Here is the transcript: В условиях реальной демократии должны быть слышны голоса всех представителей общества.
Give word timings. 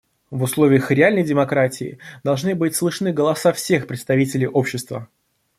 В 0.31 0.41
условиях 0.41 0.89
реальной 0.89 1.23
демократии 1.23 1.99
должны 2.23 2.55
быть 2.55 2.75
слышны 2.75 3.13
голоса 3.13 3.53
всех 3.53 3.85
представителей 3.85 4.47
общества. 4.47 5.07